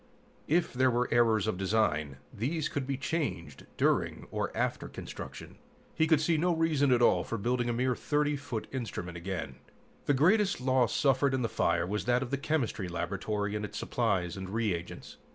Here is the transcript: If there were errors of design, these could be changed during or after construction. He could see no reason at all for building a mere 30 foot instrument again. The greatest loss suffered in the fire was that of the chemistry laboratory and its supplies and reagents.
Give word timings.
If 0.47 0.73
there 0.73 0.89
were 0.89 1.07
errors 1.11 1.45
of 1.45 1.59
design, 1.59 2.17
these 2.33 2.69
could 2.69 2.87
be 2.87 2.97
changed 2.97 3.67
during 3.77 4.25
or 4.31 4.51
after 4.57 4.87
construction. 4.87 5.59
He 5.93 6.07
could 6.07 6.19
see 6.19 6.37
no 6.37 6.55
reason 6.55 6.91
at 6.91 7.03
all 7.03 7.23
for 7.23 7.37
building 7.37 7.69
a 7.69 7.73
mere 7.73 7.95
30 7.95 8.35
foot 8.35 8.65
instrument 8.71 9.15
again. 9.15 9.57
The 10.07 10.15
greatest 10.15 10.59
loss 10.59 10.91
suffered 10.95 11.35
in 11.35 11.43
the 11.43 11.47
fire 11.49 11.85
was 11.85 12.05
that 12.05 12.23
of 12.23 12.31
the 12.31 12.37
chemistry 12.39 12.87
laboratory 12.87 13.55
and 13.55 13.63
its 13.63 13.77
supplies 13.77 14.35
and 14.35 14.49
reagents. 14.49 15.17